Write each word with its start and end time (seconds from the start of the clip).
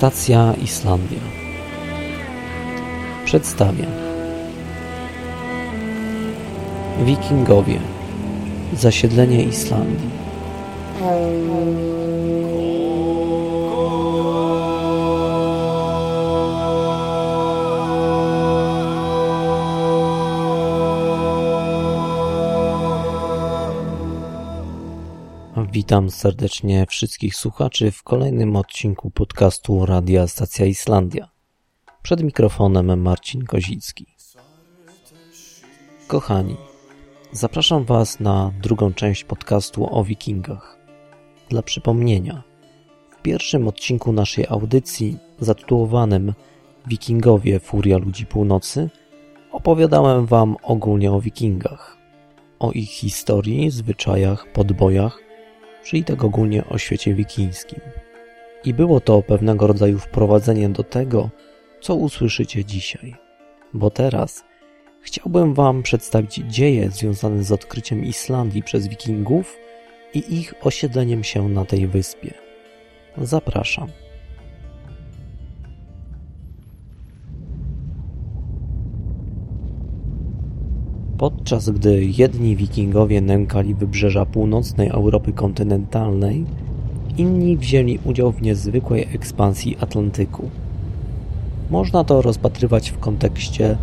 Stacja 0.00 0.54
Islandia. 0.62 1.18
Przedstawię. 3.24 3.86
Wikingowie. 7.04 7.80
Zasiedlenie 8.72 9.42
Islandii 9.42 10.10
Witam 25.90 26.10
serdecznie 26.10 26.86
wszystkich 26.86 27.36
słuchaczy 27.36 27.90
w 27.90 28.02
kolejnym 28.02 28.56
odcinku 28.56 29.10
podcastu 29.10 29.86
Radia 29.86 30.26
Stacja 30.26 30.66
Islandia. 30.66 31.28
Przed 32.02 32.22
mikrofonem 32.22 33.00
Marcin 33.00 33.44
Kozicki. 33.44 34.06
Kochani, 36.06 36.56
zapraszam 37.32 37.84
Was 37.84 38.20
na 38.20 38.52
drugą 38.62 38.92
część 38.92 39.24
podcastu 39.24 39.98
o 39.98 40.04
Wikingach. 40.04 40.78
Dla 41.48 41.62
przypomnienia, 41.62 42.42
w 43.10 43.22
pierwszym 43.22 43.68
odcinku 43.68 44.12
naszej 44.12 44.46
audycji 44.48 45.18
zatytułowanym 45.38 46.32
Wikingowie 46.86 47.60
Furia 47.60 47.98
Ludzi 47.98 48.26
Północy 48.26 48.90
opowiadałem 49.52 50.26
Wam 50.26 50.56
ogólnie 50.62 51.12
o 51.12 51.20
Wikingach, 51.20 51.96
o 52.58 52.72
ich 52.72 52.90
historii, 52.90 53.70
zwyczajach, 53.70 54.52
podbojach 54.52 55.29
czyli 55.84 56.04
tak 56.04 56.24
ogólnie 56.24 56.64
o 56.64 56.78
świecie 56.78 57.14
wikińskim. 57.14 57.80
I 58.64 58.74
było 58.74 59.00
to 59.00 59.22
pewnego 59.22 59.66
rodzaju 59.66 59.98
wprowadzenie 59.98 60.68
do 60.68 60.84
tego, 60.84 61.30
co 61.80 61.94
usłyszycie 61.94 62.64
dzisiaj. 62.64 63.14
Bo 63.74 63.90
teraz 63.90 64.44
chciałbym 65.00 65.54
Wam 65.54 65.82
przedstawić 65.82 66.34
dzieje 66.34 66.90
związane 66.90 67.44
z 67.44 67.52
odkryciem 67.52 68.04
Islandii 68.04 68.62
przez 68.62 68.88
wikingów 68.88 69.56
i 70.14 70.38
ich 70.40 70.54
osiedleniem 70.62 71.24
się 71.24 71.48
na 71.48 71.64
tej 71.64 71.86
wyspie. 71.86 72.34
Zapraszam. 73.18 73.88
Podczas 81.20 81.70
gdy 81.70 82.04
jedni 82.04 82.56
wikingowie 82.56 83.20
nękali 83.20 83.74
wybrzeża 83.74 84.26
północnej 84.26 84.88
Europy 84.88 85.32
kontynentalnej, 85.32 86.44
inni 87.18 87.56
wzięli 87.56 87.98
udział 88.04 88.32
w 88.32 88.42
niezwykłej 88.42 89.08
ekspansji 89.14 89.76
Atlantyku. 89.80 90.50
Można 91.70 92.04
to 92.04 92.22
rozpatrywać 92.22 92.90
w 92.90 92.98
kontekście 92.98 93.76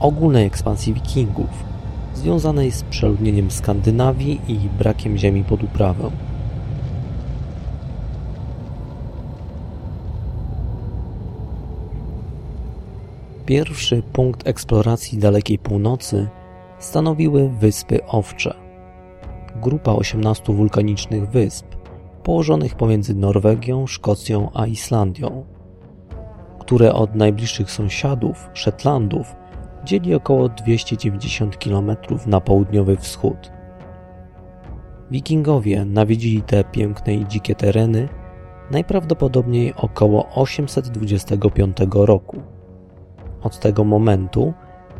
ogólnej 0.00 0.46
ekspansji 0.46 0.94
wikingów, 0.94 1.50
związanej 2.14 2.70
z 2.70 2.82
przeludnieniem 2.82 3.50
Skandynawii 3.50 4.40
i 4.48 4.58
brakiem 4.78 5.18
ziemi 5.18 5.44
pod 5.44 5.62
uprawę. 5.62 6.10
Pierwszy 13.46 14.02
punkt 14.12 14.46
eksploracji 14.46 15.18
dalekiej 15.18 15.58
północy 15.58 16.28
stanowiły 16.80 17.48
Wyspy 17.48 18.06
Owcze. 18.06 18.54
Grupa 19.56 19.92
18 19.92 20.52
wulkanicznych 20.52 21.30
wysp, 21.30 21.66
położonych 22.22 22.74
pomiędzy 22.74 23.14
Norwegią, 23.14 23.86
Szkocją 23.86 24.50
a 24.54 24.66
Islandią, 24.66 25.44
które 26.58 26.92
od 26.92 27.14
najbliższych 27.14 27.70
sąsiadów, 27.70 28.50
Szetlandów, 28.54 29.36
dzieli 29.84 30.14
około 30.14 30.48
290 30.48 31.56
km 31.56 31.96
na 32.26 32.40
południowy 32.40 32.96
wschód. 32.96 33.52
Wikingowie 35.10 35.84
nawiedzili 35.84 36.42
te 36.42 36.64
piękne 36.64 37.14
i 37.14 37.26
dzikie 37.26 37.54
tereny 37.54 38.08
najprawdopodobniej 38.70 39.74
około 39.76 40.28
825 40.34 41.76
roku. 41.92 42.42
Od 43.42 43.58
tego 43.58 43.84
momentu 43.84 44.52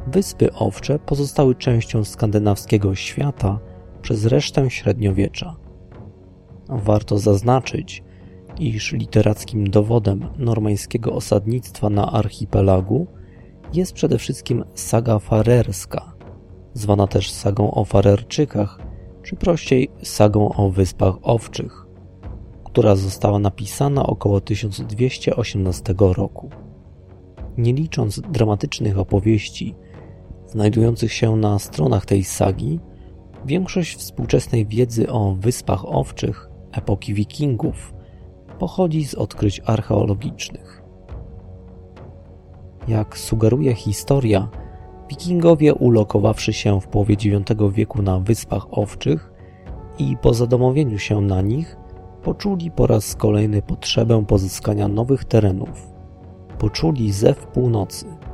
Wyspy 0.06 0.52
Owcze 0.52 0.98
pozostały 0.98 1.54
częścią 1.54 2.04
skandynawskiego 2.04 2.94
świata 2.94 3.58
przez 4.02 4.26
resztę 4.26 4.70
średniowiecza. 4.70 5.56
Warto 6.68 7.18
zaznaczyć, 7.18 8.02
iż 8.58 8.92
literackim 8.92 9.70
dowodem 9.70 10.28
normańskiego 10.38 11.12
osadnictwa 11.12 11.90
na 11.90 12.12
archipelagu 12.12 13.06
jest 13.72 13.92
przede 13.92 14.18
wszystkim 14.18 14.64
saga 14.74 15.18
farerska, 15.18 16.12
zwana 16.74 17.06
też 17.06 17.30
sagą 17.30 17.70
o 17.70 17.84
Farerczykach, 17.84 18.78
czy 19.22 19.36
prościej 19.36 19.90
sagą 20.02 20.52
o 20.52 20.70
Wyspach 20.70 21.14
Owczych, 21.22 21.86
która 22.64 22.96
została 22.96 23.38
napisana 23.38 24.06
około 24.06 24.40
1218 24.40 25.94
roku. 25.98 26.50
Nie 27.58 27.72
licząc 27.72 28.20
dramatycznych 28.20 28.98
opowieści 28.98 29.74
znajdujących 30.50 31.12
się 31.12 31.36
na 31.36 31.58
stronach 31.58 32.06
tej 32.06 32.24
sagi, 32.24 32.80
większość 33.44 33.96
współczesnej 33.96 34.66
wiedzy 34.66 35.10
o 35.10 35.34
Wyspach 35.34 35.84
Owczych 35.84 36.50
epoki 36.72 37.14
Wikingów 37.14 37.94
pochodzi 38.58 39.04
z 39.04 39.14
odkryć 39.14 39.60
archeologicznych. 39.64 40.82
Jak 42.88 43.18
sugeruje 43.18 43.74
historia, 43.74 44.48
Wikingowie 45.08 45.74
ulokowawszy 45.74 46.52
się 46.52 46.80
w 46.80 46.86
połowie 46.88 47.14
IX 47.14 47.44
wieku 47.72 48.02
na 48.02 48.20
Wyspach 48.20 48.66
Owczych 48.70 49.32
i 49.98 50.16
po 50.22 50.34
zadomowieniu 50.34 50.98
się 50.98 51.20
na 51.20 51.42
nich, 51.42 51.76
poczuli 52.22 52.70
po 52.70 52.86
raz 52.86 53.14
kolejny 53.16 53.62
potrzebę 53.62 54.24
pozyskania 54.26 54.88
nowych 54.88 55.24
terenów. 55.24 55.92
Poczuli 56.58 57.12
zew 57.12 57.46
północy– 57.46 58.06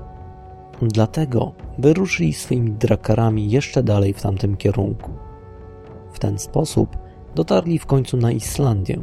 Dlatego 0.83 1.53
wyruszyli 1.79 2.33
swoimi 2.33 2.71
drakarami 2.71 3.51
jeszcze 3.51 3.83
dalej 3.83 4.13
w 4.13 4.23
tamtym 4.23 4.57
kierunku. 4.57 5.11
W 6.13 6.19
ten 6.19 6.39
sposób 6.39 6.97
dotarli 7.35 7.79
w 7.79 7.87
końcu 7.87 8.17
na 8.17 8.33
Islandię. 8.33 8.99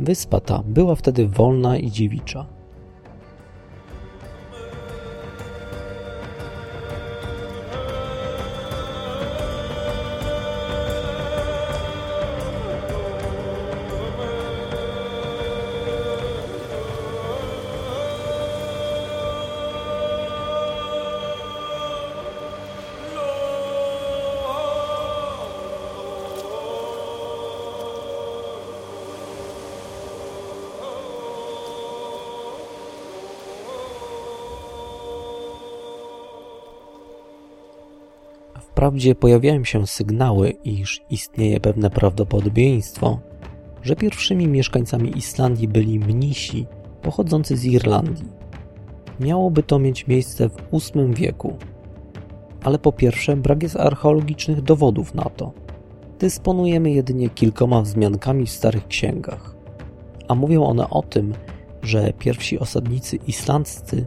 Wyspa 0.00 0.40
ta 0.40 0.62
była 0.66 0.94
wtedy 0.94 1.28
wolna 1.28 1.76
i 1.76 1.90
dziewicza. 1.90 2.55
Wprawdzie 38.70 39.14
pojawiają 39.14 39.64
się 39.64 39.86
sygnały, 39.86 40.50
iż 40.50 41.02
istnieje 41.10 41.60
pewne 41.60 41.90
prawdopodobieństwo, 41.90 43.18
że 43.82 43.96
pierwszymi 43.96 44.48
mieszkańcami 44.48 45.18
Islandii 45.18 45.68
byli 45.68 45.98
mnisi 45.98 46.66
pochodzący 47.02 47.56
z 47.56 47.64
Irlandii. 47.64 48.28
Miałoby 49.20 49.62
to 49.62 49.78
mieć 49.78 50.06
miejsce 50.06 50.48
w 50.48 50.56
VIII 50.72 51.14
wieku. 51.14 51.56
Ale 52.62 52.78
po 52.78 52.92
pierwsze, 52.92 53.36
brak 53.36 53.62
jest 53.62 53.76
archeologicznych 53.76 54.62
dowodów 54.62 55.14
na 55.14 55.24
to. 55.24 55.52
Dysponujemy 56.18 56.90
jedynie 56.90 57.30
kilkoma 57.30 57.82
wzmiankami 57.82 58.46
w 58.46 58.50
starych 58.50 58.86
księgach. 58.86 59.56
A 60.28 60.34
mówią 60.34 60.64
one 60.64 60.90
o 60.90 61.02
tym, 61.02 61.34
że 61.82 62.12
pierwsi 62.12 62.58
osadnicy 62.58 63.16
islandzcy 63.16 64.06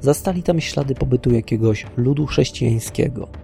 zastali 0.00 0.42
tam 0.42 0.60
ślady 0.60 0.94
pobytu 0.94 1.34
jakiegoś 1.34 1.86
ludu 1.96 2.26
chrześcijańskiego– 2.26 3.28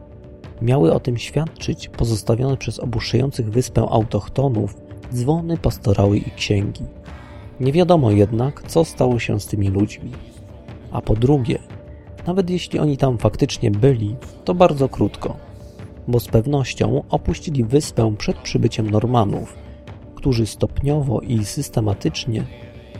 Miały 0.62 0.92
o 0.92 1.00
tym 1.00 1.18
świadczyć 1.18 1.88
pozostawione 1.88 2.56
przez 2.56 2.78
obuszających 2.78 3.50
wyspę 3.50 3.86
autochtonów 3.90 4.76
dzwony, 5.14 5.56
pastorały 5.56 6.18
i 6.18 6.30
księgi. 6.30 6.84
Nie 7.60 7.72
wiadomo 7.72 8.10
jednak, 8.10 8.62
co 8.66 8.84
stało 8.84 9.18
się 9.18 9.40
z 9.40 9.46
tymi 9.46 9.68
ludźmi. 9.68 10.10
A 10.90 11.02
po 11.02 11.14
drugie, 11.14 11.58
nawet 12.26 12.50
jeśli 12.50 12.78
oni 12.78 12.96
tam 12.96 13.18
faktycznie 13.18 13.70
byli, 13.70 14.16
to 14.44 14.54
bardzo 14.54 14.88
krótko, 14.88 15.36
bo 16.08 16.20
z 16.20 16.28
pewnością 16.28 17.04
opuścili 17.10 17.64
wyspę 17.64 18.14
przed 18.18 18.36
przybyciem 18.36 18.90
Normanów, 18.90 19.54
którzy 20.14 20.46
stopniowo 20.46 21.20
i 21.20 21.44
systematycznie 21.44 22.44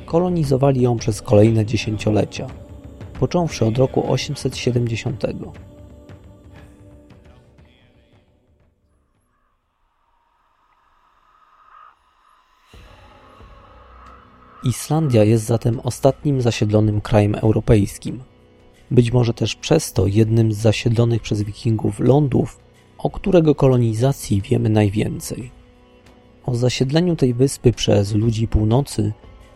kolonizowali 0.06 0.82
ją 0.82 0.96
przez 0.96 1.22
kolejne 1.22 1.66
dziesięciolecia, 1.66 2.46
począwszy 3.20 3.64
od 3.64 3.78
roku 3.78 4.12
870. 4.12 5.24
Islandia 14.64 15.24
jest 15.24 15.44
zatem 15.44 15.80
ostatnim 15.80 16.42
zasiedlonym 16.42 17.00
krajem 17.00 17.34
europejskim. 17.34 18.22
Być 18.90 19.12
może 19.12 19.34
też 19.34 19.54
przez 19.54 19.92
to 19.92 20.06
jednym 20.06 20.52
z 20.52 20.56
zasiedlonych 20.56 21.22
przez 21.22 21.42
wikingów 21.42 22.00
lądów, 22.00 22.60
o 22.98 23.10
którego 23.10 23.54
kolonizacji 23.54 24.42
wiemy 24.42 24.68
najwięcej. 24.68 25.50
O 26.46 26.54
zasiedleniu 26.54 27.16
tej 27.16 27.34
wyspy 27.34 27.72
przez 27.72 28.14
ludzi 28.14 28.48
północy 28.48 29.12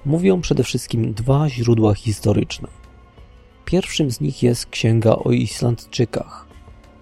mówią 0.07 0.41
przede 0.41 0.65
wszystkim 0.65 1.15
dwa 1.15 1.49
źródła 1.49 1.95
historyczne. 1.95 2.69
Pierwszym 3.65 4.11
z 4.11 4.21
nich 4.21 4.43
jest 4.43 4.67
księga 4.67 5.17
o 5.17 5.33
Islandczykach, 5.33 6.47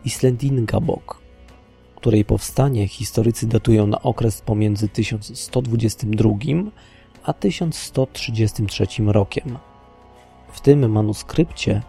Islandingabok, 0.05 1.23
której 1.97 2.25
powstanie 2.25 2.89
historycy 2.89 3.47
datują 3.47 3.87
na 3.87 4.03
okres 4.03 4.41
pomiędzy 4.41 4.89
1122 4.89 6.31
a 7.25 7.33
1133 7.33 8.87
rokiem. 9.07 9.59
W 10.53 10.61
tym 10.61 10.93
manuskrypcie 10.93 11.83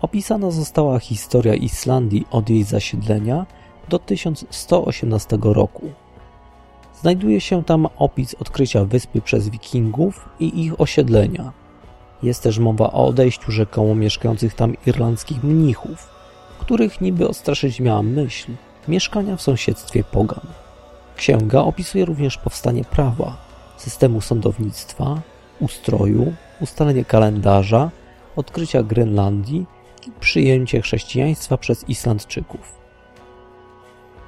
opisana 0.00 0.50
została 0.50 0.98
historia 0.98 1.54
Islandii 1.54 2.26
od 2.30 2.50
jej 2.50 2.64
zasiedlenia 2.64 3.46
do 3.88 3.98
1118 3.98 5.38
roku. 5.42 5.90
Znajduje 7.00 7.40
się 7.40 7.64
tam 7.64 7.88
opis 7.96 8.34
odkrycia 8.34 8.84
wyspy 8.84 9.20
przez 9.20 9.48
wikingów 9.48 10.28
i 10.40 10.64
ich 10.64 10.80
osiedlenia. 10.80 11.52
Jest 12.22 12.42
też 12.42 12.58
mowa 12.58 12.92
o 12.92 13.06
odejściu 13.06 13.52
rzekomo 13.52 13.94
mieszkających 13.94 14.54
tam 14.54 14.74
irlandzkich 14.86 15.44
mnichów, 15.44 16.08
których 16.58 17.00
niby 17.00 17.28
odstraszyć 17.28 17.80
miała 17.80 18.02
myśl 18.02 18.52
mieszkania 18.88 19.36
w 19.36 19.42
sąsiedztwie 19.42 20.04
pogan. 20.04 20.46
Księga 21.16 21.60
opisuje 21.60 22.04
również 22.04 22.38
powstanie 22.38 22.84
prawa, 22.84 23.49
systemu 23.80 24.20
sądownictwa, 24.20 25.20
ustroju, 25.60 26.32
ustalenie 26.60 27.04
kalendarza, 27.04 27.90
odkrycia 28.36 28.82
Grenlandii 28.82 29.66
i 30.06 30.10
przyjęcie 30.20 30.82
chrześcijaństwa 30.82 31.56
przez 31.56 31.88
Islandczyków. 31.88 32.80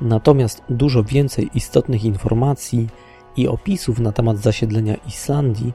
Natomiast 0.00 0.62
dużo 0.68 1.04
więcej 1.04 1.50
istotnych 1.54 2.04
informacji 2.04 2.88
i 3.36 3.48
opisów 3.48 3.98
na 3.98 4.12
temat 4.12 4.38
zasiedlenia 4.38 4.94
Islandii 5.08 5.72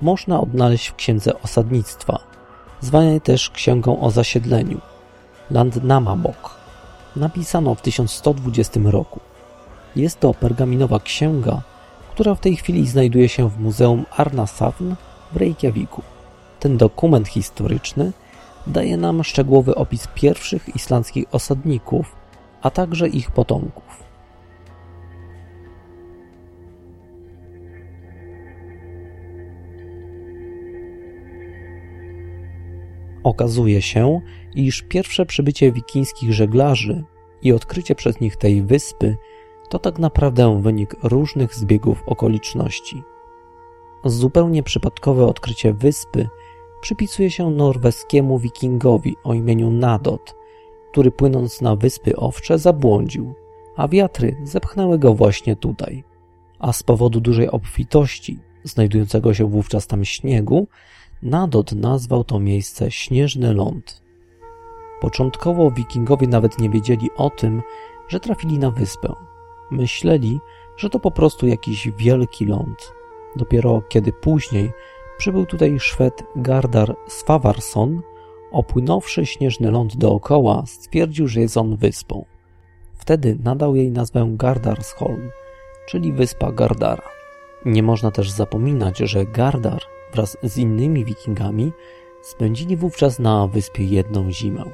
można 0.00 0.40
odnaleźć 0.40 0.88
w 0.88 0.94
księdze 0.94 1.42
osadnictwa, 1.42 2.18
zwanej 2.80 3.20
też 3.20 3.50
Księgą 3.50 4.00
o 4.00 4.10
zasiedleniu, 4.10 4.80
Landnamabok, 5.50 6.56
napisaną 7.16 7.74
w 7.74 7.82
1120 7.82 8.80
roku. 8.84 9.20
Jest 9.96 10.20
to 10.20 10.34
pergaminowa 10.34 11.00
księga, 11.00 11.62
która 12.10 12.34
w 12.34 12.40
tej 12.40 12.56
chwili 12.56 12.86
znajduje 12.86 13.28
się 13.28 13.50
w 13.50 13.60
Muzeum 13.60 14.04
Arnasafn 14.16 14.94
w 15.32 15.36
Reykjaviku. 15.36 16.02
Ten 16.60 16.76
dokument 16.76 17.28
historyczny 17.28 18.12
daje 18.66 18.96
nam 18.96 19.24
szczegółowy 19.24 19.74
opis 19.74 20.08
pierwszych 20.14 20.76
islandzkich 20.76 21.24
osadników, 21.32 22.16
a 22.62 22.70
także 22.70 23.08
ich 23.08 23.30
potomków. 23.30 24.04
Okazuje 33.22 33.82
się, 33.82 34.20
iż 34.54 34.82
pierwsze 34.82 35.26
przybycie 35.26 35.72
wikińskich 35.72 36.32
żeglarzy 36.32 37.04
i 37.42 37.52
odkrycie 37.52 37.94
przez 37.94 38.20
nich 38.20 38.36
tej 38.36 38.62
wyspy 38.62 39.16
to 39.70 39.78
tak 39.78 39.98
naprawdę 39.98 40.62
wynik 40.62 40.96
różnych 41.02 41.54
zbiegów 41.54 42.02
okoliczności. 42.06 43.02
Zupełnie 44.04 44.62
przypadkowe 44.62 45.26
odkrycie 45.26 45.72
wyspy 45.72 46.28
przypisuje 46.80 47.30
się 47.30 47.50
norweskiemu 47.50 48.38
wikingowi 48.38 49.16
o 49.24 49.34
imieniu 49.34 49.70
Nadot, 49.70 50.34
który 50.90 51.10
płynąc 51.10 51.60
na 51.60 51.76
wyspy 51.76 52.16
owcze 52.16 52.58
zabłądził, 52.58 53.34
a 53.76 53.88
wiatry 53.88 54.36
zepchnęły 54.44 54.98
go 54.98 55.14
właśnie 55.14 55.56
tutaj. 55.56 56.04
A 56.58 56.72
z 56.72 56.82
powodu 56.82 57.20
dużej 57.20 57.50
obfitości, 57.50 58.38
znajdującego 58.64 59.34
się 59.34 59.50
wówczas 59.50 59.86
tam 59.86 60.04
śniegu, 60.04 60.66
Nadot 61.22 61.72
nazwał 61.72 62.24
to 62.24 62.40
miejsce 62.40 62.90
Śnieżny 62.90 63.54
Ląd. 63.54 64.02
Początkowo 65.00 65.70
wikingowie 65.70 66.26
nawet 66.26 66.58
nie 66.58 66.70
wiedzieli 66.70 67.10
o 67.16 67.30
tym, 67.30 67.62
że 68.08 68.20
trafili 68.20 68.58
na 68.58 68.70
wyspę. 68.70 69.29
Myśleli, 69.70 70.40
że 70.76 70.90
to 70.90 71.00
po 71.00 71.10
prostu 71.10 71.46
jakiś 71.46 71.88
wielki 71.90 72.46
ląd. 72.46 72.92
Dopiero 73.36 73.82
kiedy 73.88 74.12
później 74.12 74.72
przybył 75.18 75.46
tutaj 75.46 75.80
Szwed 75.80 76.22
Gardar 76.36 76.96
Svavarsson, 77.08 78.02
opłynąwszy 78.52 79.26
śnieżny 79.26 79.70
ląd 79.70 79.96
dookoła, 79.96 80.62
stwierdził, 80.66 81.28
że 81.28 81.40
jest 81.40 81.56
on 81.56 81.76
wyspą. 81.76 82.24
Wtedy 82.94 83.38
nadał 83.44 83.76
jej 83.76 83.90
nazwę 83.90 84.30
Gardarsholm, 84.30 85.30
czyli 85.88 86.12
wyspa 86.12 86.52
Gardara. 86.52 87.08
Nie 87.64 87.82
można 87.82 88.10
też 88.10 88.30
zapominać, 88.30 88.98
że 88.98 89.26
Gardar 89.26 89.82
wraz 90.12 90.36
z 90.42 90.58
innymi 90.58 91.04
wikingami 91.04 91.72
spędzili 92.22 92.76
wówczas 92.76 93.18
na 93.18 93.46
wyspie 93.46 93.84
jedną 93.84 94.32
zimę. 94.32 94.64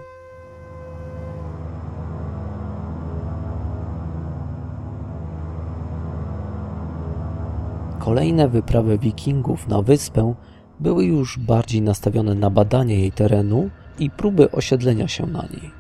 Kolejne 8.07 8.49
wyprawy 8.49 8.99
wikingów 8.99 9.69
na 9.69 9.83
wyspę 9.83 10.35
były 10.81 11.05
już 11.05 11.39
bardziej 11.39 11.83
nastawione 11.83 12.35
na 12.35 12.51
badanie 12.51 12.99
jej 12.99 13.13
terenu 13.13 13.71
i 13.99 14.11
próby 14.11 14.51
osiedlenia 14.51 15.09
się 15.09 15.27
na 15.27 15.43
niej. 15.43 15.71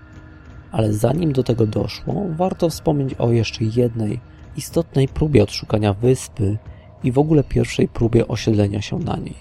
Ale 0.72 0.92
zanim 0.92 1.32
do 1.32 1.42
tego 1.42 1.66
doszło, 1.66 2.26
warto 2.36 2.68
wspomnieć 2.68 3.14
o 3.14 3.32
jeszcze 3.32 3.64
jednej 3.64 4.20
istotnej 4.56 5.08
próbie 5.08 5.42
odszukania 5.42 5.92
wyspy 5.92 6.58
i 7.04 7.12
w 7.12 7.18
ogóle 7.18 7.44
pierwszej 7.44 7.88
próbie 7.88 8.28
osiedlenia 8.28 8.82
się 8.82 8.98
na 8.98 9.16
niej. 9.16 9.36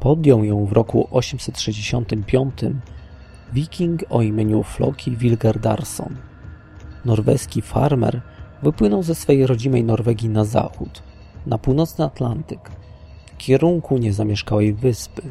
Podjął 0.00 0.44
ją 0.44 0.66
w 0.66 0.72
roku 0.72 1.08
865 1.10 2.52
wiking 3.52 4.04
o 4.10 4.22
imieniu 4.22 4.62
Floki 4.62 5.16
Vilgerdarsson. 5.16 6.16
Norweski 7.04 7.62
farmer 7.62 8.20
wypłynął 8.62 9.02
ze 9.02 9.14
swojej 9.14 9.46
rodzimej 9.46 9.84
Norwegii 9.84 10.28
na 10.28 10.44
zachód, 10.44 11.02
na 11.48 11.58
północny 11.58 12.04
Atlantyk, 12.04 12.70
kierunku 13.38 13.98
niezamieszkałej 13.98 14.74
wyspy, 14.74 15.22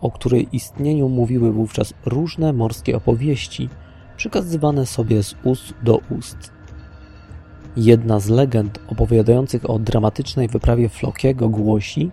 o 0.00 0.10
której 0.10 0.48
istnieniu 0.52 1.08
mówiły 1.08 1.52
wówczas 1.52 1.94
różne 2.06 2.52
morskie 2.52 2.96
opowieści, 2.96 3.68
przekazywane 4.16 4.86
sobie 4.86 5.22
z 5.22 5.34
ust 5.44 5.74
do 5.82 6.00
ust. 6.18 6.52
Jedna 7.76 8.20
z 8.20 8.28
legend 8.28 8.78
opowiadających 8.88 9.70
o 9.70 9.78
dramatycznej 9.78 10.48
wyprawie 10.48 10.88
Flokiego 10.88 11.48
głosi, 11.48 12.10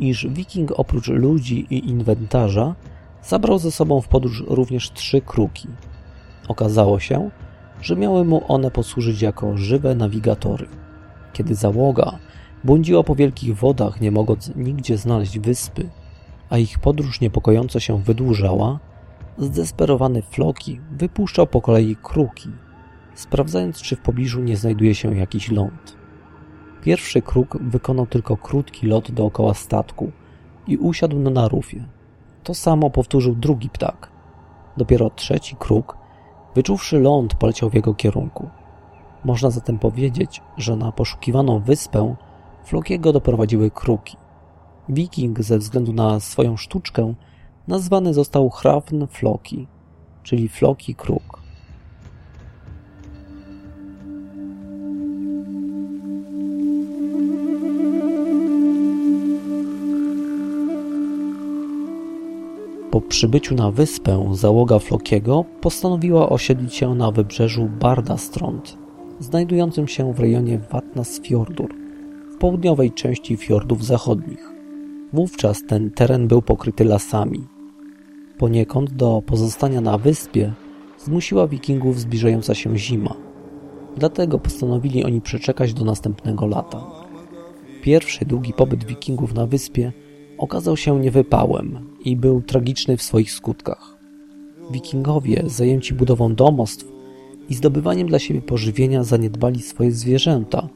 iż 0.00 0.26
wiking 0.26 0.72
oprócz 0.76 1.08
ludzi 1.08 1.66
i 1.70 1.88
inwentarza 1.88 2.74
zabrał 3.22 3.58
ze 3.58 3.70
sobą 3.70 4.00
w 4.00 4.08
podróż 4.08 4.44
również 4.48 4.90
trzy 4.90 5.20
kruki. 5.20 5.68
Okazało 6.48 7.00
się, 7.00 7.30
że 7.82 7.96
miały 7.96 8.24
mu 8.24 8.52
one 8.52 8.70
posłużyć 8.70 9.22
jako 9.22 9.56
żywe 9.56 9.94
nawigatory. 9.94 10.66
Kiedy 11.32 11.54
załoga 11.54 12.18
błądziła 12.64 13.02
po 13.02 13.14
wielkich 13.14 13.56
wodach, 13.56 14.00
nie 14.00 14.10
mogąc 14.10 14.56
nigdzie 14.56 14.96
znaleźć 14.96 15.38
wyspy, 15.38 15.90
a 16.50 16.58
ich 16.58 16.78
podróż 16.78 17.20
niepokojąco 17.20 17.80
się 17.80 18.02
wydłużała, 18.02 18.78
zdesperowany 19.38 20.22
Floki 20.22 20.80
wypuszczał 20.90 21.46
po 21.46 21.60
kolei 21.60 21.96
kruki, 22.02 22.50
sprawdzając, 23.14 23.82
czy 23.82 23.96
w 23.96 24.00
pobliżu 24.00 24.40
nie 24.40 24.56
znajduje 24.56 24.94
się 24.94 25.16
jakiś 25.16 25.50
ląd. 25.50 25.96
Pierwszy 26.82 27.22
kruk 27.22 27.58
wykonał 27.60 28.06
tylko 28.06 28.36
krótki 28.36 28.86
lot 28.86 29.10
dookoła 29.10 29.54
statku 29.54 30.12
i 30.66 30.76
usiadł 30.76 31.18
na 31.18 31.48
rufie. 31.48 31.84
To 32.44 32.54
samo 32.54 32.90
powtórzył 32.90 33.34
drugi 33.34 33.70
ptak. 33.70 34.10
Dopiero 34.76 35.10
trzeci 35.10 35.56
kruk, 35.58 35.96
wyczuwszy 36.54 37.00
ląd, 37.00 37.34
poleciał 37.34 37.70
w 37.70 37.74
jego 37.74 37.94
kierunku. 37.94 38.50
Można 39.24 39.50
zatem 39.50 39.78
powiedzieć, 39.78 40.42
że 40.56 40.76
na 40.76 40.92
poszukiwaną 40.92 41.60
wyspę 41.60 42.14
Flokiego 42.66 43.12
doprowadziły 43.12 43.70
kruki. 43.70 44.16
Wiking 44.88 45.42
ze 45.42 45.58
względu 45.58 45.92
na 45.92 46.20
swoją 46.20 46.56
sztuczkę 46.56 47.14
nazwany 47.68 48.14
został 48.14 48.50
Hrafn 48.50 49.06
Floki, 49.06 49.66
czyli 50.22 50.48
Floki 50.48 50.94
Kruk. 50.94 51.40
Po 62.90 63.00
przybyciu 63.00 63.54
na 63.54 63.70
wyspę 63.70 64.28
załoga 64.32 64.78
Flokiego 64.78 65.44
postanowiła 65.60 66.28
osiedlić 66.28 66.74
się 66.74 66.94
na 66.94 67.10
wybrzeżu 67.10 67.68
Bardastrond, 67.80 68.78
znajdującym 69.20 69.88
się 69.88 70.12
w 70.12 70.20
rejonie 70.20 70.58
Vatnasfjordur, 70.58 71.74
w 71.74 71.85
południowej 72.38 72.92
części 72.92 73.36
fiordów 73.36 73.84
zachodnich. 73.84 74.52
Wówczas 75.12 75.62
ten 75.68 75.90
teren 75.90 76.28
był 76.28 76.42
pokryty 76.42 76.84
lasami. 76.84 77.44
Poniekąd 78.38 78.92
do 78.92 79.22
pozostania 79.26 79.80
na 79.80 79.98
wyspie 79.98 80.52
zmusiła 80.98 81.46
wikingów 81.46 82.00
zbliżająca 82.00 82.54
się 82.54 82.78
zima. 82.78 83.14
Dlatego 83.96 84.38
postanowili 84.38 85.04
oni 85.04 85.20
przeczekać 85.20 85.74
do 85.74 85.84
następnego 85.84 86.46
lata. 86.46 86.86
Pierwszy 87.82 88.24
długi 88.24 88.52
pobyt 88.52 88.84
wikingów 88.84 89.34
na 89.34 89.46
wyspie 89.46 89.92
okazał 90.38 90.76
się 90.76 91.00
niewypałem 91.00 91.78
i 92.04 92.16
był 92.16 92.42
tragiczny 92.42 92.96
w 92.96 93.02
swoich 93.02 93.32
skutkach. 93.32 93.96
Wikingowie, 94.70 95.42
zajęci 95.46 95.94
budową 95.94 96.34
domostw 96.34 96.86
i 97.48 97.54
zdobywaniem 97.54 98.08
dla 98.08 98.18
siebie 98.18 98.42
pożywienia, 98.42 99.04
zaniedbali 99.04 99.62
swoje 99.62 99.92
zwierzęta, 99.92 100.68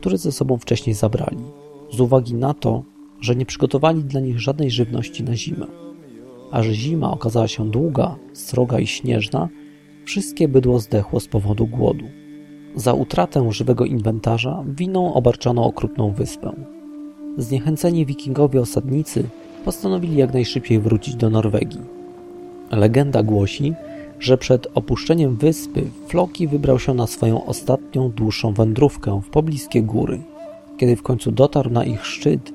które 0.00 0.18
ze 0.18 0.32
sobą 0.32 0.58
wcześniej 0.58 0.94
zabrali, 0.94 1.44
z 1.92 2.00
uwagi 2.00 2.34
na 2.34 2.54
to, 2.54 2.82
że 3.20 3.36
nie 3.36 3.46
przygotowali 3.46 4.04
dla 4.04 4.20
nich 4.20 4.40
żadnej 4.40 4.70
żywności 4.70 5.22
na 5.24 5.36
zimę. 5.36 5.66
A 6.50 6.62
że 6.62 6.74
zima 6.74 7.10
okazała 7.10 7.48
się 7.48 7.70
długa, 7.70 8.16
sroga 8.32 8.78
i 8.78 8.86
śnieżna, 8.86 9.48
wszystkie 10.04 10.48
bydło 10.48 10.78
zdechło 10.78 11.20
z 11.20 11.28
powodu 11.28 11.66
głodu. 11.66 12.04
Za 12.74 12.92
utratę 12.92 13.52
żywego 13.52 13.84
inwentarza 13.84 14.64
winą 14.66 15.14
obarczano 15.14 15.64
okrutną 15.64 16.12
wyspę. 16.12 16.52
Zniechęceni 17.38 18.06
wikingowie 18.06 18.60
osadnicy 18.60 19.24
postanowili 19.64 20.16
jak 20.16 20.32
najszybciej 20.32 20.78
wrócić 20.78 21.14
do 21.14 21.30
Norwegii. 21.30 21.80
Legenda 22.70 23.22
głosi, 23.22 23.74
że 24.18 24.38
przed 24.38 24.66
opuszczeniem 24.74 25.36
wyspy 25.36 25.82
Floki 26.06 26.48
wybrał 26.48 26.78
się 26.78 26.94
na 26.94 27.06
swoją 27.06 27.44
ostatnią 27.44 27.79
dłuższą 27.98 28.52
wędrówkę 28.52 29.20
w 29.24 29.30
pobliskie 29.30 29.82
góry. 29.82 30.20
Kiedy 30.76 30.96
w 30.96 31.02
końcu 31.02 31.32
dotarł 31.32 31.70
na 31.70 31.84
ich 31.84 32.06
szczyt, 32.06 32.52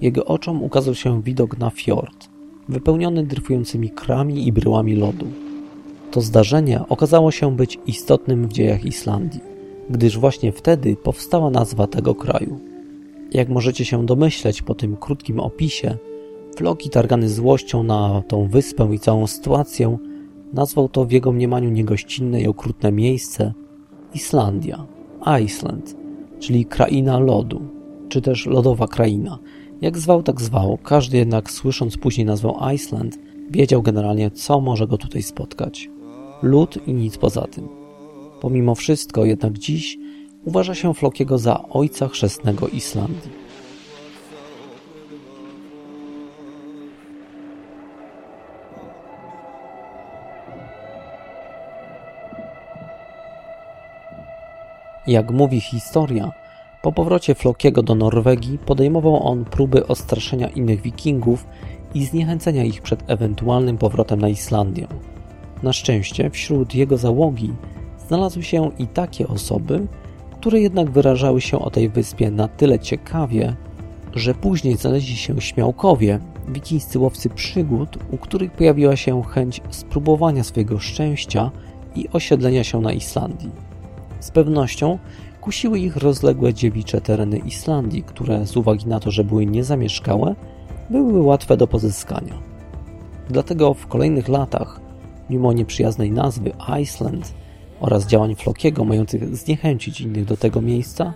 jego 0.00 0.24
oczom 0.24 0.62
ukazał 0.62 0.94
się 0.94 1.22
widok 1.22 1.58
na 1.58 1.70
fiord, 1.70 2.28
wypełniony 2.68 3.26
dryfującymi 3.26 3.90
krami 3.90 4.48
i 4.48 4.52
bryłami 4.52 4.96
lodu. 4.96 5.26
To 6.10 6.20
zdarzenie 6.20 6.80
okazało 6.88 7.30
się 7.30 7.56
być 7.56 7.78
istotnym 7.86 8.48
w 8.48 8.52
dziejach 8.52 8.84
Islandii, 8.84 9.40
gdyż 9.90 10.18
właśnie 10.18 10.52
wtedy 10.52 10.96
powstała 10.96 11.50
nazwa 11.50 11.86
tego 11.86 12.14
kraju. 12.14 12.60
Jak 13.32 13.48
możecie 13.48 13.84
się 13.84 14.06
domyśleć 14.06 14.62
po 14.62 14.74
tym 14.74 14.96
krótkim 14.96 15.40
opisie, 15.40 15.98
Floki 16.58 16.90
targany 16.90 17.28
złością 17.28 17.82
na 17.82 18.22
tą 18.28 18.48
wyspę 18.48 18.88
i 18.94 18.98
całą 18.98 19.26
sytuację 19.26 19.98
nazwał 20.52 20.88
to 20.88 21.04
w 21.04 21.12
jego 21.12 21.32
mniemaniu 21.32 21.70
niegościnne 21.70 22.40
i 22.40 22.46
okrutne 22.46 22.92
miejsce 22.92 23.52
Islandia, 24.14 24.86
Iceland, 25.44 25.96
czyli 26.40 26.64
kraina 26.64 27.18
lodu, 27.18 27.60
czy 28.08 28.22
też 28.22 28.46
lodowa 28.46 28.88
kraina. 28.88 29.38
Jak 29.80 29.98
zwał, 29.98 30.22
tak 30.22 30.40
zwał, 30.40 30.78
każdy 30.82 31.16
jednak 31.16 31.50
słysząc 31.50 31.96
później 31.96 32.26
nazwę 32.26 32.52
Iceland, 32.74 33.18
wiedział 33.50 33.82
generalnie, 33.82 34.30
co 34.30 34.60
może 34.60 34.86
go 34.86 34.98
tutaj 34.98 35.22
spotkać. 35.22 35.90
Lód 36.42 36.78
i 36.86 36.92
nic 36.92 37.18
poza 37.18 37.46
tym. 37.46 37.68
Pomimo 38.40 38.74
wszystko, 38.74 39.24
jednak 39.24 39.58
dziś 39.58 39.98
uważa 40.44 40.74
się 40.74 40.94
Flokiego 40.94 41.38
za 41.38 41.68
ojca 41.68 42.08
chrzestnego 42.08 42.68
Islandii. 42.68 43.47
Jak 55.08 55.30
mówi 55.30 55.60
historia, 55.60 56.32
po 56.82 56.92
powrocie 56.92 57.34
Flokiego 57.34 57.82
do 57.82 57.94
Norwegii 57.94 58.58
podejmował 58.58 59.26
on 59.26 59.44
próby 59.44 59.86
ostraszenia 59.86 60.48
innych 60.48 60.82
wikingów 60.82 61.46
i 61.94 62.04
zniechęcenia 62.04 62.64
ich 62.64 62.82
przed 62.82 63.10
ewentualnym 63.10 63.78
powrotem 63.78 64.20
na 64.20 64.28
Islandię. 64.28 64.86
Na 65.62 65.72
szczęście 65.72 66.30
wśród 66.30 66.74
jego 66.74 66.96
załogi 66.96 67.52
znalazły 68.08 68.42
się 68.42 68.70
i 68.78 68.86
takie 68.86 69.28
osoby, 69.28 69.86
które 70.30 70.60
jednak 70.60 70.90
wyrażały 70.90 71.40
się 71.40 71.58
o 71.58 71.70
tej 71.70 71.88
wyspie 71.88 72.30
na 72.30 72.48
tyle 72.48 72.78
ciekawie, 72.78 73.56
że 74.14 74.34
później 74.34 74.76
znaleźli 74.76 75.16
się 75.16 75.40
śmiałkowie, 75.40 76.20
wikińscy 76.48 76.98
łowcy 76.98 77.30
przygód, 77.30 77.98
u 78.10 78.18
których 78.18 78.52
pojawiła 78.52 78.96
się 78.96 79.22
chęć 79.22 79.60
spróbowania 79.70 80.44
swojego 80.44 80.78
szczęścia 80.78 81.50
i 81.94 82.08
osiedlenia 82.12 82.64
się 82.64 82.80
na 82.80 82.92
Islandii. 82.92 83.67
Z 84.20 84.30
pewnością 84.30 84.98
kusiły 85.40 85.78
ich 85.78 85.96
rozległe 85.96 86.54
dziewicze 86.54 87.00
tereny 87.00 87.38
Islandii, 87.38 88.02
które 88.02 88.46
z 88.46 88.56
uwagi 88.56 88.86
na 88.86 89.00
to, 89.00 89.10
że 89.10 89.24
były 89.24 89.46
niezamieszkałe, 89.46 90.34
były 90.90 91.22
łatwe 91.22 91.56
do 91.56 91.66
pozyskania. 91.66 92.34
Dlatego 93.28 93.74
w 93.74 93.86
kolejnych 93.86 94.28
latach, 94.28 94.80
mimo 95.30 95.52
nieprzyjaznej 95.52 96.10
nazwy 96.10 96.52
Iceland, 96.82 97.34
oraz 97.80 98.06
działań 98.06 98.34
Flokiego 98.34 98.84
mających 98.84 99.36
zniechęcić 99.36 100.00
innych 100.00 100.24
do 100.24 100.36
tego 100.36 100.60
miejsca, 100.60 101.14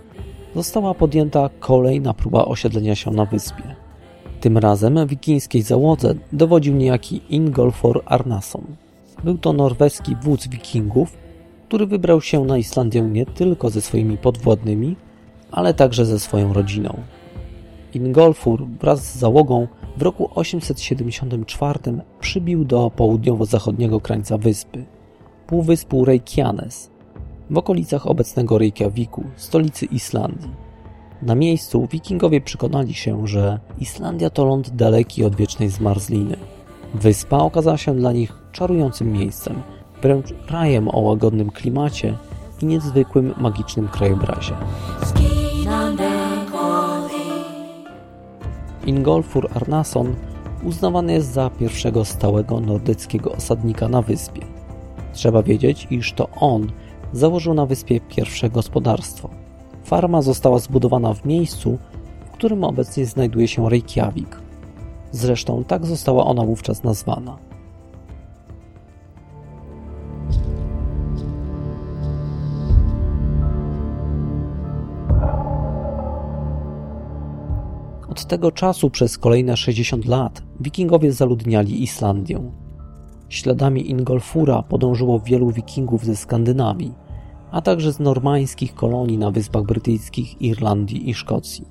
została 0.55 0.93
podjęta 0.93 1.49
kolejna 1.59 2.13
próba 2.13 2.45
osiedlenia 2.45 2.95
się 2.95 3.11
na 3.11 3.25
wyspie. 3.25 3.75
Tym 4.41 4.57
razem 4.57 5.07
wikińskiej 5.07 5.61
załodze 5.61 6.15
dowodził 6.31 6.75
niejaki 6.75 7.21
Ingolfor 7.29 8.01
Arnason. 8.05 8.63
Był 9.23 9.37
to 9.37 9.53
norweski 9.53 10.15
wódz 10.23 10.47
wikingów, 10.47 11.17
który 11.67 11.87
wybrał 11.87 12.21
się 12.21 12.45
na 12.45 12.57
Islandię 12.57 13.01
nie 13.01 13.25
tylko 13.25 13.69
ze 13.69 13.81
swoimi 13.81 14.17
podwładnymi, 14.17 14.95
ale 15.51 15.73
także 15.73 16.05
ze 16.05 16.19
swoją 16.19 16.53
rodziną. 16.53 16.97
Ingolfur 17.93 18.67
wraz 18.81 19.13
z 19.13 19.17
załogą 19.17 19.67
w 19.97 20.01
roku 20.01 20.29
874 20.35 21.79
przybił 22.19 22.65
do 22.65 22.91
południowo-zachodniego 22.95 24.01
krańca 24.01 24.37
wyspy– 24.37 24.85
półwyspu 25.47 26.05
Reykjanes, 26.05 26.91
w 27.49 27.57
okolicach 27.57 28.07
obecnego 28.07 28.57
Reykjaviku, 28.57 29.23
stolicy 29.35 29.85
Islandii. 29.85 30.49
Na 31.21 31.35
miejscu 31.35 31.87
wikingowie 31.91 32.41
przekonali 32.41 32.93
się, 32.93 33.27
że 33.27 33.59
Islandia 33.79 34.29
to 34.29 34.45
ląd 34.45 34.69
daleki 34.69 35.25
od 35.25 35.35
wiecznej 35.35 35.69
zmarzliny. 35.69 36.37
Wyspa 36.93 37.37
okazała 37.37 37.77
się 37.77 37.95
dla 37.95 38.11
nich 38.11 38.33
czarującym 38.51 39.11
miejscem, 39.11 39.61
wręcz 40.03 40.33
rajem 40.49 40.89
o 40.89 40.99
łagodnym 40.99 41.49
klimacie 41.49 42.17
i 42.61 42.65
niezwykłym 42.65 43.33
magicznym 43.37 43.87
krajobrazie. 43.87 44.53
Ingolfur 48.85 49.49
Arnason 49.55 50.15
uznawany 50.63 51.13
jest 51.13 51.31
za 51.31 51.49
pierwszego 51.49 52.05
stałego 52.05 52.59
nordyckiego 52.59 53.31
osadnika 53.31 53.87
na 53.87 54.01
wyspie. 54.01 54.41
Trzeba 55.13 55.43
wiedzieć, 55.43 55.87
iż 55.89 56.13
to 56.13 56.29
on 56.29 56.71
założył 57.13 57.53
na 57.53 57.65
wyspie 57.65 57.99
pierwsze 57.99 58.49
gospodarstwo. 58.49 59.29
Farma 59.83 60.21
została 60.21 60.59
zbudowana 60.59 61.13
w 61.13 61.25
miejscu, 61.25 61.77
w 62.25 62.31
którym 62.31 62.63
obecnie 62.63 63.05
znajduje 63.05 63.47
się 63.47 63.69
Reykjavik. 63.69 64.37
Zresztą 65.11 65.63
tak 65.63 65.85
została 65.85 66.25
ona 66.25 66.45
wówczas 66.45 66.83
nazwana. 66.83 67.52
Od 78.23 78.29
tego 78.29 78.51
czasu 78.51 78.89
przez 78.89 79.17
kolejne 79.17 79.57
60 79.57 80.05
lat 80.05 80.43
wikingowie 80.59 81.11
zaludniali 81.11 81.83
Islandię. 81.83 82.51
Śladami 83.29 83.89
Ingolfura 83.89 84.61
podążyło 84.61 85.19
wielu 85.19 85.51
wikingów 85.51 86.05
ze 86.05 86.15
Skandynawii, 86.15 86.93
a 87.51 87.61
także 87.61 87.93
z 87.93 87.99
normańskich 87.99 88.75
kolonii 88.75 89.17
na 89.17 89.31
Wyspach 89.31 89.63
Brytyjskich, 89.63 90.41
Irlandii 90.41 91.09
i 91.09 91.13
Szkocji. 91.13 91.65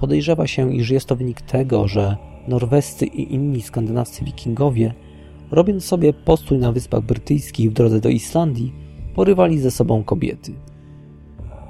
Podejrzewa 0.00 0.46
się, 0.46 0.74
iż 0.74 0.90
jest 0.90 1.06
to 1.06 1.16
wynik 1.16 1.40
tego, 1.40 1.88
że 1.88 2.16
norwescy 2.48 3.06
i 3.06 3.34
inni 3.34 3.62
skandynawscy 3.62 4.24
wikingowie, 4.24 4.94
robiąc 5.50 5.84
sobie 5.84 6.12
postój 6.12 6.58
na 6.58 6.72
Wyspach 6.72 7.02
Brytyjskich 7.02 7.70
w 7.70 7.74
drodze 7.74 8.00
do 8.00 8.08
Islandii, 8.08 8.72
porywali 9.14 9.58
ze 9.58 9.70
sobą 9.70 10.04
kobiety. 10.04 10.52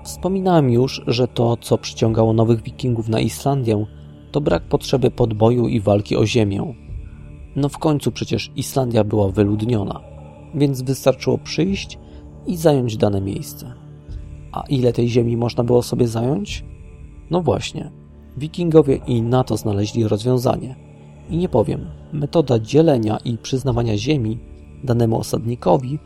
Wspominałem 0.03 0.71
już, 0.71 1.03
że 1.07 1.29
to, 1.29 1.57
co 1.57 1.79
przyciągało 1.79 2.33
nowych 2.33 2.63
wikingów 2.63 3.09
na 3.09 3.21
Islandię, 3.21 3.87
to 4.33 4.41
brak 4.41 4.63
potrzeby 4.63 5.11
podboju 5.11 5.69
i 5.69 5.81
walki 5.81 6.17
o 6.17 6.27
ziemię, 6.27 6.75
no 7.57 7.69
w 7.69 7.79
końcu 7.79 8.13
przecież 8.13 8.51
Islandia 8.57 9.05
była 9.05 9.29
wyludniona, 9.29 10.01
więc 10.55 10.83
wystarczyło 10.83 11.39
przyjść 11.39 11.99
i 12.47 12.57
zająć 12.57 12.97
dane 12.97 13.21
miejsce. 13.21 13.75
A 14.53 14.65
ile 14.69 14.93
tej 14.93 15.09
ziemi 15.09 15.37
można 15.37 15.65
było 15.65 15.83
sobie 15.83 16.09
zająć? 16.09 16.65
No 17.31 17.43
właśnie, 17.43 17.91
wikingowie 18.37 18.97
i 19.07 19.23
na 19.23 19.45
to 19.45 19.57
znaleźli 19.57 20.09
rozwiązanie. 20.09 20.77
I 21.31 21.37
nie 21.37 21.49
powiem, 21.49 21.87
metoda 22.13 22.59
dzielenia 22.59 23.19
i 23.25 23.39
przyznawania 23.39 23.97
ziemi 23.97 24.39
danemu 24.85 25.19
osadnikowi 25.19 25.99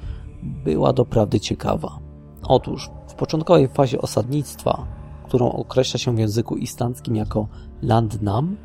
była 0.42 0.92
doprawdy 0.92 1.40
ciekawa. 1.40 1.98
Otóż 2.42 2.90
początkowej 3.16 3.68
fazie 3.68 4.00
osadnictwa, 4.00 4.86
którą 5.24 5.52
określa 5.52 5.98
się 5.98 6.16
w 6.16 6.18
języku 6.18 6.56
islandzkim 6.56 7.16
jako 7.16 7.48
landnam, 7.82 8.56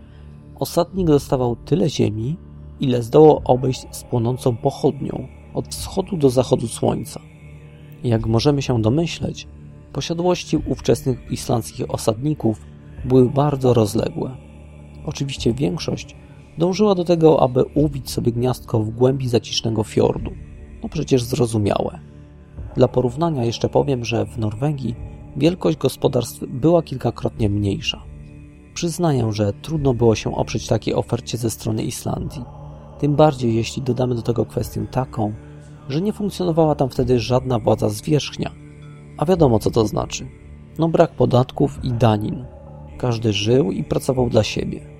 osadnik 0.60 1.08
dostawał 1.08 1.56
tyle 1.56 1.90
ziemi, 1.90 2.38
ile 2.80 3.04
zdołał 3.04 3.42
obejść 3.44 3.86
z 3.92 4.04
płonącą 4.04 4.58
pochodnią 4.58 5.28
od 5.54 5.68
wschodu 5.68 6.18
do 6.18 6.30
zachodu 6.30 6.68
słońca. 6.68 7.22
Jak 8.04 8.26
możemy 8.26 8.62
się 8.62 8.82
domyśleć, 8.82 9.48
posiadłości 9.94 10.58
ówczesnych 10.58 11.32
islandzkich 11.32 11.94
osadników 11.94 12.62
były 13.06 13.30
bardzo 13.30 13.74
rozległe. 13.74 14.38
Oczywiście 15.06 15.54
większość 15.54 16.16
dążyła 16.58 16.96
do 16.96 17.04
tego, 17.04 17.44
aby 17.44 17.64
ubić 17.64 18.12
sobie 18.12 18.32
gniazdko 18.32 18.80
w 18.80 18.90
głębi 18.90 19.30
zacisznego 19.30 19.84
fiordu. 19.84 20.32
No 20.84 20.90
przecież 20.90 21.24
zrozumiałe. 21.24 22.11
Dla 22.76 22.88
porównania 22.88 23.46
jeszcze 23.46 23.70
powiem, 23.70 24.06
że 24.06 24.26
w 24.26 24.38
Norwegii 24.38 24.96
wielkość 25.36 25.78
gospodarstw 25.78 26.44
była 26.48 26.84
kilkakrotnie 26.84 27.50
mniejsza. 27.50 28.04
Przyznaję, 28.74 29.32
że 29.32 29.54
trudno 29.54 29.94
było 29.94 30.16
się 30.16 30.36
oprzeć 30.36 30.68
takiej 30.68 30.94
ofercie 30.94 31.38
ze 31.38 31.50
strony 31.50 31.84
Islandii. 31.84 32.44
Tym 33.00 33.16
bardziej 33.16 33.56
jeśli 33.56 33.82
dodamy 33.82 34.16
do 34.16 34.22
tego 34.22 34.46
kwestię 34.46 34.86
taką, 34.92 35.34
że 35.90 36.02
nie 36.02 36.14
funkcjonowała 36.14 36.76
tam 36.76 36.90
wtedy 36.90 37.20
żadna 37.20 37.60
władza 37.60 37.90
zwierzchnia. 37.90 38.52
A 39.18 39.26
wiadomo 39.26 39.60
co 39.60 39.72
to 39.72 39.88
znaczy. 39.88 40.28
No 40.80 40.90
brak 40.90 41.12
podatków 41.12 41.80
i 41.84 41.92
danin. 41.92 42.46
Każdy 42.98 43.34
żył 43.34 43.72
i 43.72 43.84
pracował 43.84 44.30
dla 44.30 44.44
siebie. 44.44 44.91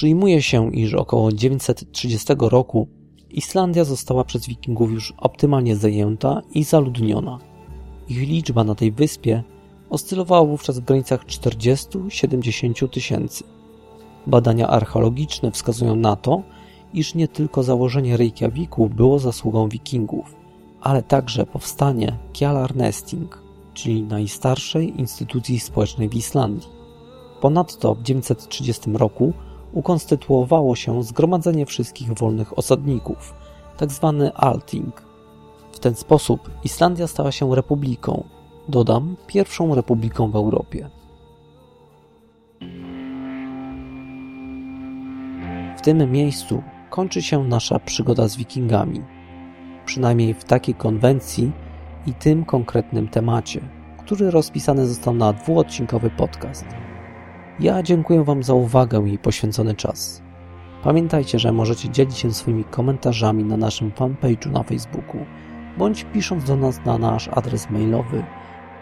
Przyjmuje 0.00 0.42
się, 0.42 0.72
iż 0.74 0.94
około 0.94 1.32
930 1.32 2.34
roku 2.38 2.88
Islandia 3.30 3.84
została 3.84 4.24
przez 4.24 4.46
Wikingów 4.46 4.92
już 4.92 5.14
optymalnie 5.18 5.76
zajęta 5.76 6.42
i 6.54 6.64
zaludniona. 6.64 7.38
Ich 8.08 8.18
liczba 8.18 8.64
na 8.64 8.74
tej 8.74 8.92
wyspie 8.92 9.42
oscylowała 9.90 10.46
wówczas 10.46 10.78
w 10.78 10.84
granicach 10.84 11.24
40-70 11.26 12.88
tysięcy. 12.88 13.44
Badania 14.26 14.68
archeologiczne 14.68 15.50
wskazują 15.50 15.96
na 15.96 16.16
to, 16.16 16.42
iż 16.94 17.14
nie 17.14 17.28
tylko 17.28 17.62
założenie 17.62 18.16
Reykjaviku 18.16 18.88
było 18.88 19.18
zasługą 19.18 19.68
Wikingów, 19.68 20.36
ale 20.80 21.02
także 21.02 21.46
powstanie 21.46 22.18
Kjalarnesting, 22.32 23.42
czyli 23.74 24.02
najstarszej 24.02 25.00
instytucji 25.00 25.60
społecznej 25.60 26.08
w 26.08 26.14
Islandii. 26.14 26.68
Ponadto 27.40 27.94
w 27.94 28.02
930 28.02 28.90
roku 28.92 29.32
ukonstytuowało 29.72 30.76
się 30.76 31.02
Zgromadzenie 31.02 31.66
Wszystkich 31.66 32.12
Wolnych 32.12 32.58
Osadników, 32.58 33.34
tzw. 33.78 34.30
Tak 34.34 34.44
Alting. 34.44 35.02
W 35.72 35.78
ten 35.78 35.94
sposób 35.94 36.50
Islandia 36.64 37.06
stała 37.06 37.32
się 37.32 37.54
republiką, 37.54 38.24
dodam, 38.68 39.16
pierwszą 39.26 39.74
republiką 39.74 40.30
w 40.30 40.36
Europie. 40.36 40.90
W 45.76 45.82
tym 45.82 46.12
miejscu 46.12 46.62
kończy 46.90 47.22
się 47.22 47.44
nasza 47.44 47.78
przygoda 47.78 48.28
z 48.28 48.36
Wikingami, 48.36 49.02
przynajmniej 49.86 50.34
w 50.34 50.44
takiej 50.44 50.74
konwencji 50.74 51.52
i 52.06 52.14
tym 52.14 52.44
konkretnym 52.44 53.08
temacie, 53.08 53.60
który 53.98 54.30
rozpisany 54.30 54.86
został 54.86 55.14
na 55.14 55.32
dwuodcinkowy 55.32 56.10
podcast. 56.10 56.64
Ja 57.60 57.82
dziękuję 57.82 58.24
Wam 58.24 58.42
za 58.42 58.54
uwagę 58.54 59.08
i 59.08 59.18
poświęcony 59.18 59.74
czas. 59.74 60.22
Pamiętajcie, 60.84 61.38
że 61.38 61.52
możecie 61.52 61.88
dzielić 61.88 62.18
się 62.18 62.32
swoimi 62.32 62.64
komentarzami 62.64 63.44
na 63.44 63.56
naszym 63.56 63.90
fanpage'u 63.90 64.50
na 64.50 64.62
Facebooku 64.62 65.26
bądź 65.78 66.04
pisząc 66.04 66.44
do 66.44 66.56
nas 66.56 66.84
na 66.84 66.98
nasz 66.98 67.28
adres 67.28 67.70
mailowy 67.70 68.24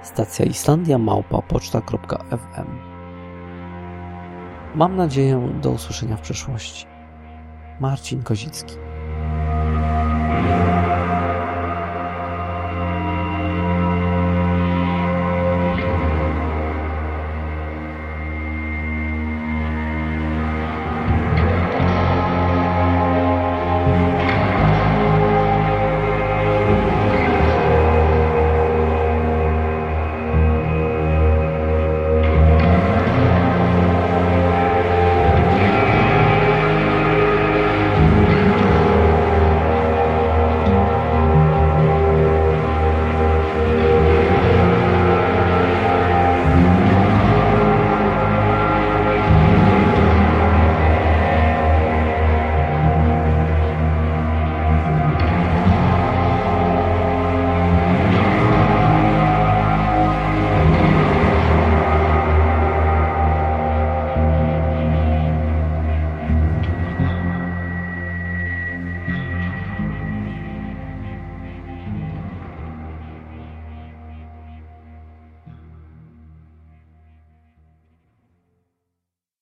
stacja 0.03 0.45
Islandia 0.45 0.99
małpa 0.99 1.43
poczta.fm. 1.43 2.67
Mam 4.75 4.97
nadzieję 4.97 5.49
do 5.63 5.71
usłyszenia 5.71 6.17
w 6.17 6.21
przyszłości. 6.21 6.87
Marcin 7.81 8.23
Kozicki. 8.23 8.75